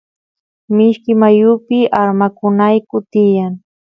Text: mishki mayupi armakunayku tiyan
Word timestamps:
mishki 0.75 1.11
mayupi 1.21 1.79
armakunayku 2.01 2.97
tiyan 3.11 3.53